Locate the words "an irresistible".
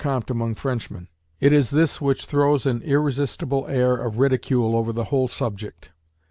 2.65-3.67